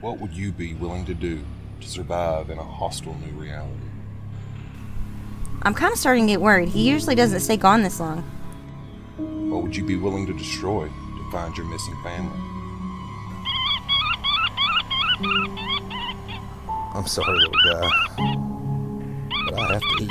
[0.00, 1.42] What would you be willing to do
[1.80, 3.72] to survive in a hostile new reality?
[5.62, 6.68] I'm kind of starting to get worried.
[6.68, 8.22] He usually doesn't stay gone this long.
[9.16, 12.38] What would you be willing to destroy to find your missing family?
[16.94, 17.88] I'm sorry, little guy.
[19.46, 20.10] But I have to eat.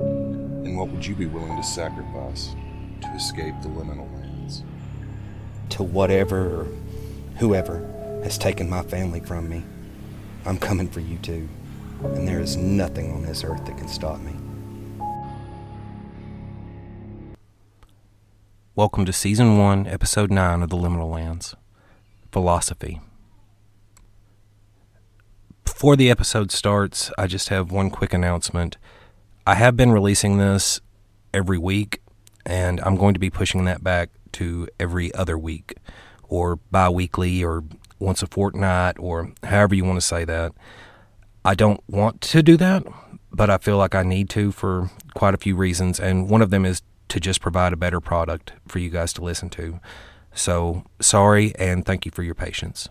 [0.00, 2.54] And what would you be willing to sacrifice
[3.02, 4.62] to escape the liminal lands?
[5.70, 6.66] To whatever or
[7.38, 7.78] whoever
[8.24, 9.62] has taken my family from me,
[10.44, 11.48] I'm coming for you too.
[12.02, 14.32] And there is nothing on this earth that can stop me.
[18.74, 21.54] Welcome to Season 1, Episode 9 of The Liminal Lands
[22.32, 23.00] Philosophy.
[25.64, 28.78] Before the episode starts, I just have one quick announcement.
[29.46, 30.80] I have been releasing this
[31.32, 32.00] every week,
[32.44, 35.74] and I'm going to be pushing that back to every other week,
[36.28, 37.64] or bi weekly, or
[37.98, 40.52] once a fortnight, or however you want to say that.
[41.44, 42.84] I don't want to do that,
[43.32, 46.50] but I feel like I need to for quite a few reasons, and one of
[46.50, 49.80] them is to just provide a better product for you guys to listen to.
[50.34, 52.88] So, sorry, and thank you for your patience.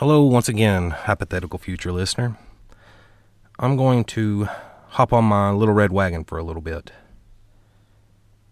[0.00, 2.38] Hello, once again, hypothetical future listener.
[3.58, 4.48] I'm going to
[4.92, 6.90] hop on my little red wagon for a little bit.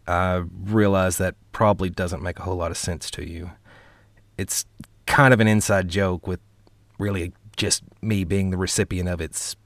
[0.07, 3.53] I realize that probably doesn't make a whole lot of sense to you.
[4.37, 4.67] It's
[5.07, 6.41] kind of an inside joke with
[6.99, 9.57] really just me being the recipient of its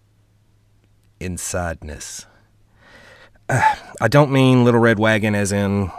[1.19, 2.27] insideness.
[3.48, 5.91] Uh, I don't mean little red wagon as in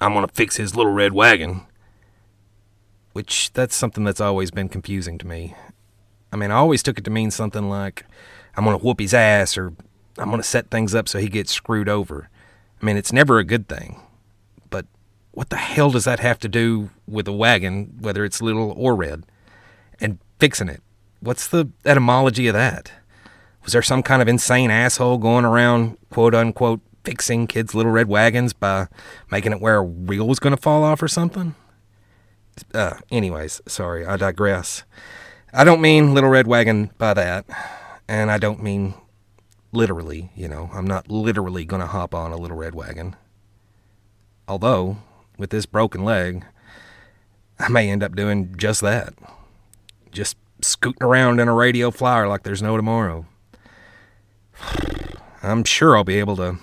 [0.00, 1.64] I'm going to fix his little red wagon,
[3.12, 5.54] which that's something that's always been confusing to me.
[6.32, 8.04] I mean, I always took it to mean something like
[8.56, 9.72] I'm going to whoop his ass or
[10.18, 12.28] I'm going to set things up so he gets screwed over.
[12.80, 14.00] I mean, it's never a good thing.
[14.70, 14.86] But
[15.32, 18.94] what the hell does that have to do with a wagon, whether it's little or
[18.94, 19.24] red,
[20.00, 20.82] and fixing it?
[21.20, 22.92] What's the etymology of that?
[23.64, 28.08] Was there some kind of insane asshole going around, quote unquote, fixing kids' little red
[28.08, 28.86] wagons by
[29.30, 31.54] making it where a wheel was going to fall off or something?
[32.74, 34.84] Uh, anyways, sorry, I digress.
[35.52, 37.46] I don't mean little red wagon by that,
[38.06, 38.94] and I don't mean
[39.72, 40.70] literally, you know.
[40.72, 43.16] I'm not literally going to hop on a little red wagon.
[44.46, 44.98] Although,
[45.36, 46.44] with this broken leg,
[47.58, 49.14] I may end up doing just that.
[50.12, 53.26] Just scooting around in a radio flyer like there's no tomorrow.
[55.42, 56.58] I'm sure I'll be able to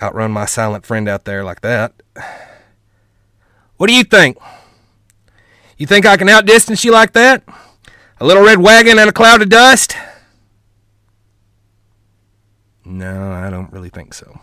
[0.00, 1.94] outrun my silent friend out there like that.
[3.76, 4.38] What do you think?
[5.78, 7.44] You think I can outdistance you like that?
[8.20, 9.96] A little red wagon and a cloud of dust?
[12.84, 14.40] No, I don't really think so.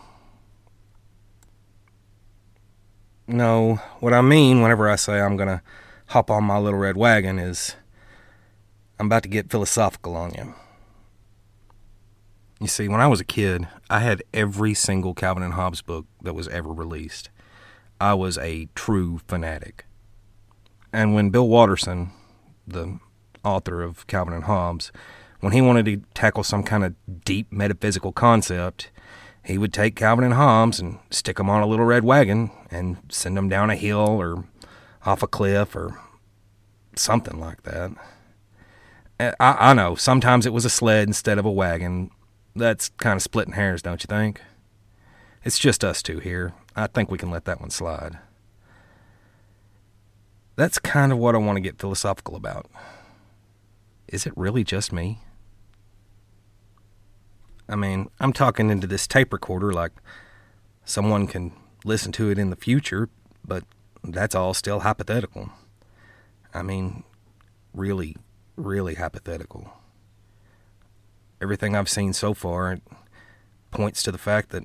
[3.26, 5.60] No, what I mean whenever I say I'm going to
[6.06, 7.76] hop on my little red wagon is
[8.98, 10.54] I'm about to get philosophical on you.
[12.60, 16.06] You see, when I was a kid, I had every single Calvin and Hobbes book
[16.22, 17.28] that was ever released.
[18.00, 19.85] I was a true fanatic.
[20.92, 22.10] And when Bill Watterson,
[22.66, 22.98] the
[23.44, 24.92] author of Calvin and Hobbes,
[25.40, 28.90] when he wanted to tackle some kind of deep metaphysical concept,
[29.44, 32.96] he would take Calvin and Hobbes and stick them on a little red wagon and
[33.08, 34.44] send them down a hill or
[35.04, 36.00] off a cliff or
[36.96, 37.92] something like that.
[39.20, 42.10] Eh, I, I know, sometimes it was a sled instead of a wagon.
[42.54, 44.40] That's kind of splitting hairs, don't you think?
[45.44, 46.54] It's just us two here.
[46.74, 48.18] I think we can let that one slide.
[50.56, 52.66] That's kind of what I want to get philosophical about.
[54.08, 55.20] Is it really just me?
[57.68, 59.92] I mean, I'm talking into this tape recorder like
[60.84, 61.52] someone can
[61.84, 63.08] listen to it in the future,
[63.44, 63.64] but
[64.02, 65.50] that's all still hypothetical.
[66.54, 67.02] I mean,
[67.74, 68.16] really,
[68.56, 69.70] really hypothetical.
[71.40, 72.78] Everything I've seen so far
[73.70, 74.64] points to the fact that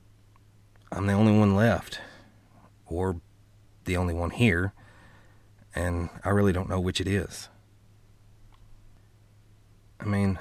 [0.91, 1.99] I'm the only one left,
[2.85, 3.19] or
[3.83, 4.73] the only one here,
[5.75, 7.49] and I really don't know which it is.
[9.99, 10.39] I mean,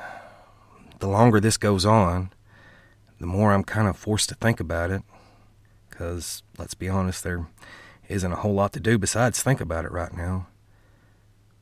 [1.00, 2.32] the longer this goes on,
[3.18, 5.02] the more I'm kind of forced to think about it.
[5.88, 7.46] Because, let's be honest, there
[8.08, 10.46] isn't a whole lot to do besides think about it right now.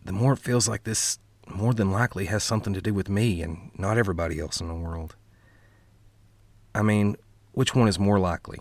[0.05, 3.43] The more it feels like this more than likely has something to do with me
[3.43, 5.17] and not everybody else in the world.
[6.75, 7.17] I mean,
[7.53, 8.61] which one is more likely?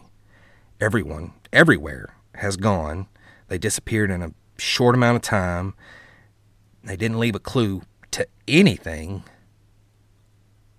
[0.81, 3.07] Everyone, everywhere, has gone.
[3.47, 5.73] They disappeared in a short amount of time.
[6.83, 7.81] They didn't leave a clue
[8.11, 9.23] to anything.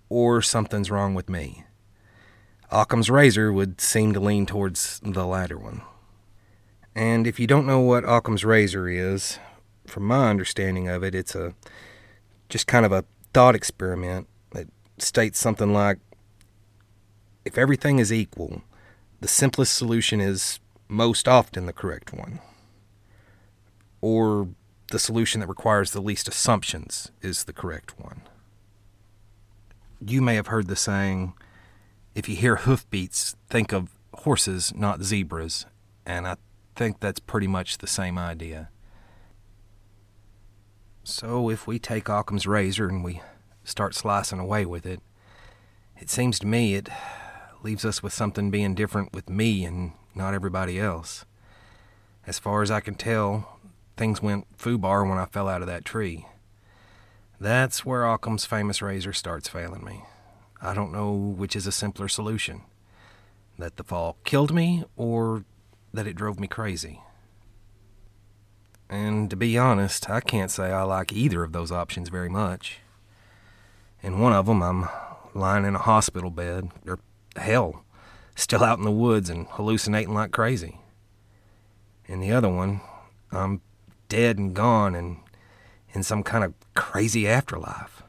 [0.09, 1.63] or something's wrong with me.
[2.71, 5.81] Occam's razor would seem to lean towards the latter one.
[6.95, 9.37] And if you don't know what Occam's razor is,
[9.85, 11.53] from my understanding of it, it's a
[12.49, 14.67] just kind of a thought experiment that
[14.97, 15.99] states something like
[17.45, 18.63] if everything is equal,
[19.21, 22.39] the simplest solution is most often the correct one.
[24.01, 24.49] Or
[24.91, 28.21] the solution that requires the least assumptions is the correct one.
[30.05, 31.33] You may have heard the saying,
[32.15, 35.65] if you hear hoofbeats, think of horses, not zebras,
[36.05, 36.37] and I
[36.75, 38.69] think that's pretty much the same idea.
[41.03, 43.21] So if we take Occam's razor and we
[43.63, 45.01] start slicing away with it,
[45.99, 46.89] it seems to me it
[47.61, 51.25] leaves us with something being different with me and not everybody else.
[52.25, 53.59] As far as I can tell,
[53.99, 56.25] things went foobar when I fell out of that tree.
[57.37, 60.03] That's where Occam's famous razor starts failing me.
[60.61, 62.61] I don't know which is a simpler solution
[63.57, 65.43] that the fall killed me or
[65.93, 67.01] that it drove me crazy.
[68.89, 72.79] And to be honest, I can't say I like either of those options very much.
[74.01, 74.87] In one of them, I'm
[75.33, 76.99] lying in a hospital bed, or
[77.35, 77.83] hell,
[78.33, 80.79] still out in the woods and hallucinating like crazy.
[82.05, 82.79] In the other one,
[83.31, 83.61] I'm
[84.09, 85.17] dead and gone and
[85.93, 88.03] in some kind of crazy afterlife.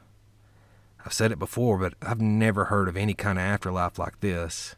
[1.05, 4.75] I've said it before, but I've never heard of any kind of afterlife like this.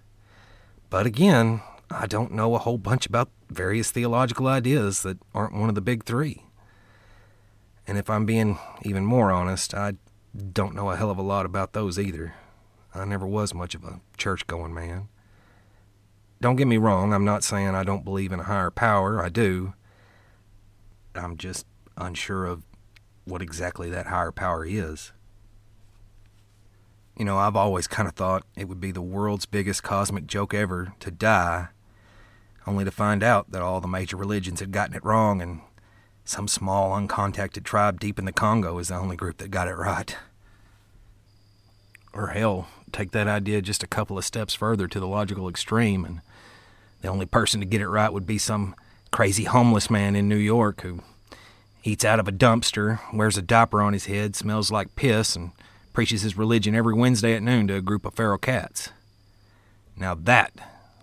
[0.90, 1.62] But again,
[1.92, 5.82] I don't know a whole bunch about various theological ideas that aren't one of the
[5.82, 6.46] big three.
[7.86, 9.96] And if I'm being even more honest, I
[10.54, 12.36] don't know a hell of a lot about those either.
[12.96, 15.10] I never was much of a church going man.
[16.40, 19.30] Don't get me wrong, I'm not saying I don't believe in a higher power, I
[19.30, 19.74] do.
[21.16, 21.66] I'm just
[21.98, 22.64] unsure of
[23.26, 25.12] what exactly that higher power is.
[27.18, 30.54] You know, I've always kind of thought it would be the world's biggest cosmic joke
[30.54, 31.68] ever to die,
[32.66, 35.62] only to find out that all the major religions had gotten it wrong and
[36.26, 39.76] some small uncontacted tribe deep in the Congo is the only group that got it
[39.76, 40.16] right.
[42.14, 46.06] Or hell, take that idea just a couple of steps further to the logical extreme,
[46.06, 46.22] and
[47.02, 48.76] the only person to get it right would be some
[49.14, 51.00] crazy homeless man in New York who
[51.84, 55.52] eats out of a dumpster, wears a diaper on his head, smells like piss, and
[55.94, 58.90] preaches his religion every Wednesday at noon to a group of feral cats.
[59.96, 60.52] Now that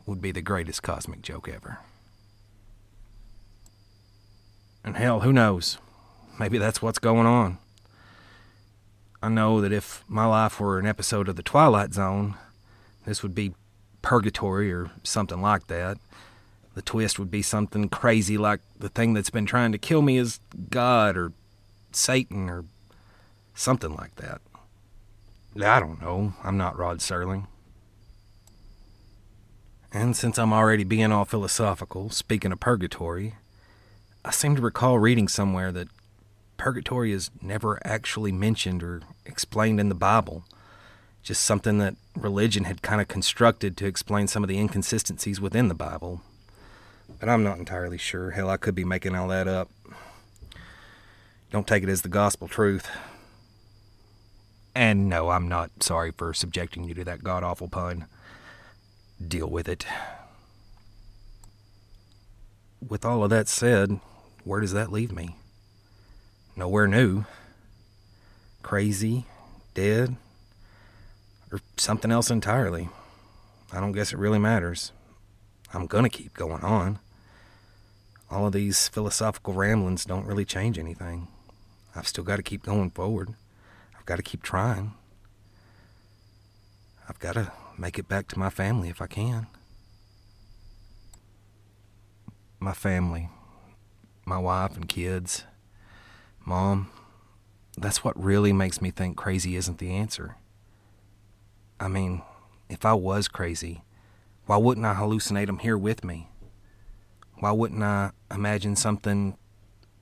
[0.07, 1.79] would be the greatest cosmic joke ever.
[4.83, 5.79] And hell, who knows?
[6.37, 7.59] Maybe that's what's going on.
[9.23, 12.35] I know that if my life were an episode of The Twilight Zone,
[13.07, 13.55] this would be
[14.03, 15.99] purgatory or something like that.
[16.75, 20.17] The twist would be something crazy like the thing that's been trying to kill me
[20.17, 20.41] is
[20.71, 21.33] God or
[21.93, 22.65] Satan or
[23.55, 24.41] something like that.
[25.57, 26.35] I don't know.
[26.45, 27.47] I'm not Rod Serling.
[29.93, 33.35] And since I'm already being all philosophical, speaking of purgatory,
[34.25, 35.89] I seem to recall reading somewhere that
[36.57, 40.45] purgatory is never actually mentioned or explained in the Bible.
[41.23, 45.69] Just something that religion had kind of constructed to explain some of the inconsistencies within
[45.69, 46.23] the Bible.
[47.19, 48.31] But I'm not entirely sure.
[48.31, 49.71] Hell, I could be making all that up.
[51.51, 52.89] Don't take it as the gospel truth.
[54.75, 58.07] And no, I'm not sorry for subjecting you to that god awful pun.
[59.27, 59.85] Deal with it.
[62.87, 64.01] With all of that said,
[64.45, 65.37] where does that leave me?
[66.57, 67.25] Nowhere new.
[68.63, 69.27] Crazy,
[69.75, 70.17] dead,
[71.51, 72.89] or something else entirely.
[73.73, 74.93] I don't guess it really matters.
[75.73, 76.99] I'm gonna keep going on.
[78.31, 81.27] All of these philosophical ramblings don't really change anything.
[81.97, 83.35] I've still got to keep going forward.
[83.99, 84.95] I've got to keep trying.
[87.09, 89.49] I've got to make it back to my family if I can.
[92.61, 93.29] My family,
[94.25, 95.45] my wife and kids,
[96.45, 96.91] mom,
[97.77, 100.37] that's what really makes me think crazy isn't the answer.
[101.81, 102.23] I mean,
[102.69, 103.83] if I was crazy,
[104.51, 106.29] why wouldn't I hallucinate them here with me?
[107.39, 109.39] Why wouldn't I imagine something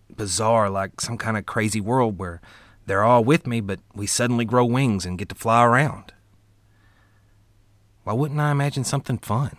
[0.09, 2.40] bizarre like some kind of crazy world where
[2.87, 6.14] they're all with me, but we suddenly grow wings and get to fly around?
[8.05, 9.55] Why wouldn't I imagine something fun?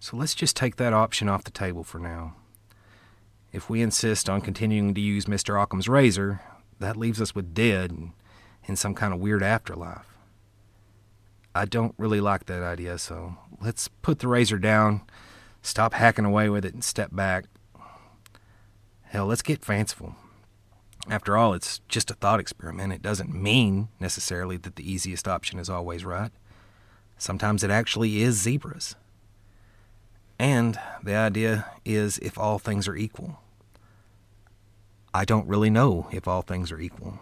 [0.00, 2.36] So let's just take that option off the table for now.
[3.52, 5.62] If we insist on continuing to use Mr.
[5.62, 6.40] Occam's razor,
[6.80, 8.12] that leaves us with dead and
[8.64, 10.13] in some kind of weird afterlife.
[11.54, 15.02] I don't really like that idea, so let's put the razor down,
[15.62, 17.44] stop hacking away with it, and step back.
[19.02, 20.16] Hell, let's get fanciful.
[21.08, 22.92] After all, it's just a thought experiment.
[22.92, 26.32] It doesn't mean necessarily that the easiest option is always right.
[27.18, 28.96] Sometimes it actually is zebras.
[30.38, 33.38] And the idea is if all things are equal.
[35.12, 37.20] I don't really know if all things are equal.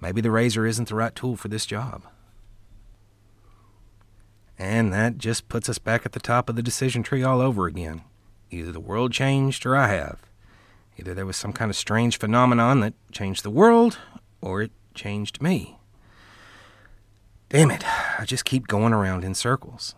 [0.00, 2.04] Maybe the razor isn't the right tool for this job.
[4.58, 7.66] And that just puts us back at the top of the decision tree all over
[7.66, 8.02] again.
[8.50, 10.20] Either the world changed or I have.
[10.96, 13.98] Either there was some kind of strange phenomenon that changed the world,
[14.40, 15.78] or it changed me.
[17.50, 17.84] Damn it,
[18.18, 19.94] I just keep going around in circles.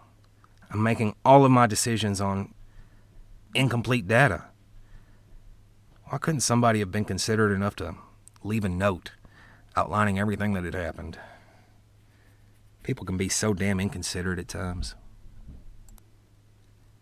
[0.70, 2.54] I'm making all of my decisions on
[3.54, 4.44] incomplete data.
[6.04, 7.94] Why couldn't somebody have been considerate enough to
[8.44, 9.12] leave a note
[9.74, 11.18] outlining everything that had happened?
[12.90, 14.96] People can be so damn inconsiderate at times.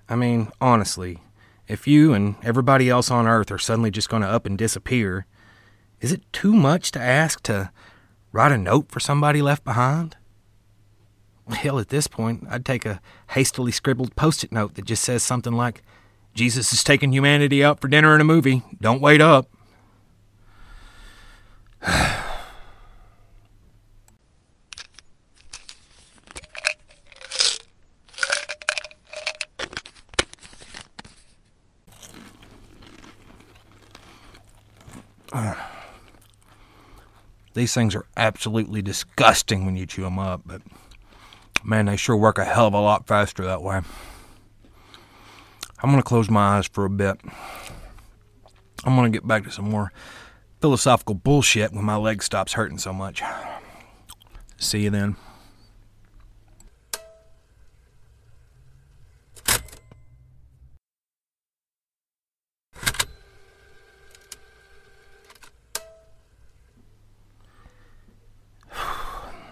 [0.06, 1.22] I mean, honestly,
[1.66, 5.24] if you and everybody else on Earth are suddenly just going to up and disappear,
[6.02, 7.70] is it too much to ask to
[8.32, 10.18] write a note for somebody left behind?
[11.48, 15.22] Hell, at this point, I'd take a hastily scribbled post it note that just says
[15.22, 15.80] something like,
[16.34, 18.62] Jesus is taking humanity out for dinner and a movie.
[18.78, 19.48] Don't wait up.
[37.54, 40.62] These things are absolutely disgusting when you chew them up, but
[41.64, 43.80] man, they sure work a hell of a lot faster that way.
[45.80, 47.20] I'm going to close my eyes for a bit.
[48.84, 49.92] I'm going to get back to some more
[50.60, 53.22] philosophical bullshit when my leg stops hurting so much.
[54.56, 55.16] See you then.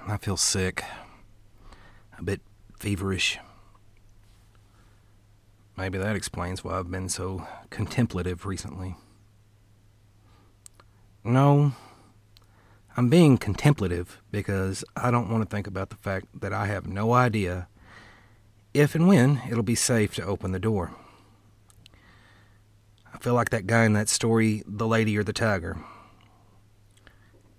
[0.09, 0.85] I feel sick,
[2.17, 2.41] a bit
[2.79, 3.39] feverish.
[5.77, 8.95] Maybe that explains why I've been so contemplative recently.
[11.25, 11.73] No,
[12.97, 16.87] I'm being contemplative because I don't want to think about the fact that I have
[16.87, 17.67] no idea
[18.73, 20.93] if and when it'll be safe to open the door.
[23.13, 25.77] I feel like that guy in that story, The Lady or the Tiger.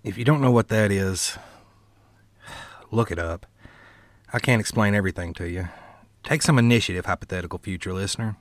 [0.02, 1.36] If you don't know what that is,
[2.90, 3.46] look it up.
[4.32, 5.68] I can't explain everything to you.
[6.22, 8.36] Take some initiative, hypothetical future listener.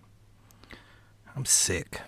[1.36, 2.01] I'm sick.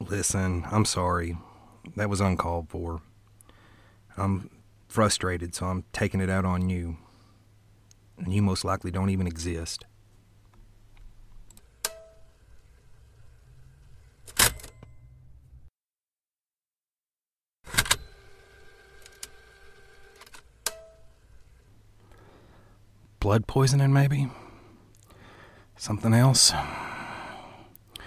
[0.00, 1.36] Listen, I'm sorry.
[1.96, 3.02] That was uncalled for.
[4.16, 4.50] I'm
[4.88, 6.96] frustrated, so I'm taking it out on you.
[8.18, 9.84] And you most likely don't even exist.
[23.20, 24.28] Blood poisoning, maybe?
[25.76, 26.52] Something else?
[26.54, 27.98] I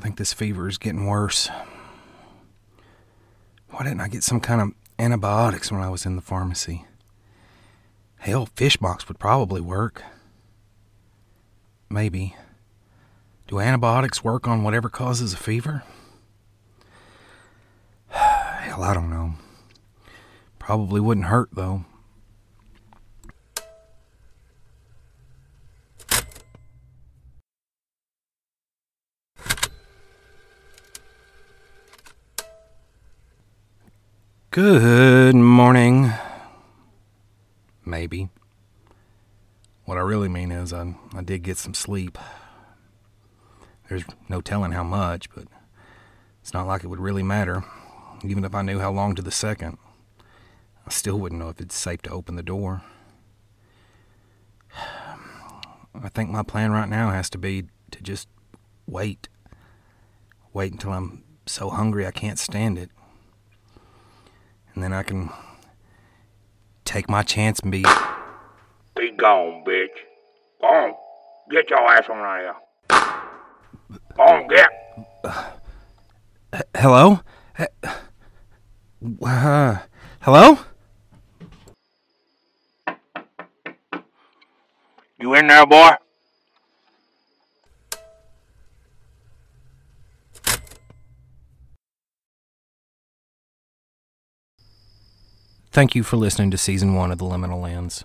[0.00, 1.50] think this fever is getting worse.
[3.68, 6.86] Why didn't I get some kind of antibiotics when I was in the pharmacy?
[8.20, 10.02] Hell, fish mox would probably work.
[11.90, 12.34] Maybe.
[13.48, 15.82] Do antibiotics work on whatever causes a fever?
[18.08, 19.34] Hell, I don't know.
[20.58, 21.84] Probably wouldn't hurt, though.
[34.52, 36.12] Good morning.
[37.86, 38.28] Maybe.
[39.86, 42.18] What I really mean is, I, I did get some sleep.
[43.88, 45.44] There's no telling how much, but
[46.42, 47.64] it's not like it would really matter.
[48.22, 49.78] Even if I knew how long to the second,
[50.86, 52.82] I still wouldn't know if it's safe to open the door.
[55.94, 58.28] I think my plan right now has to be to just
[58.86, 59.30] wait.
[60.52, 62.90] Wait until I'm so hungry I can't stand it
[64.74, 65.30] and then I can
[66.84, 67.84] take my chance and be.
[68.96, 69.88] Be gone, bitch.
[70.60, 70.94] Go on.
[71.50, 72.56] Get your ass on out of
[72.90, 73.98] here.
[74.16, 74.70] Go on, get.
[76.54, 77.20] H- hello?
[79.24, 79.78] Uh,
[80.20, 80.58] hello?
[85.18, 85.90] You in there, boy?
[95.72, 98.04] Thank you for listening to season one of The Liminal Lands.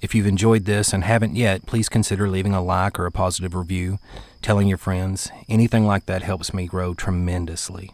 [0.00, 3.56] If you've enjoyed this and haven't yet, please consider leaving a like or a positive
[3.56, 3.98] review,
[4.40, 5.28] telling your friends.
[5.48, 7.90] Anything like that helps me grow tremendously.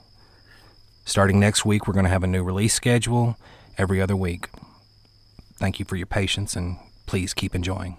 [1.06, 3.38] Starting next week, we're going to have a new release schedule
[3.78, 4.50] every other week.
[5.54, 6.76] Thank you for your patience and
[7.06, 7.96] please keep enjoying.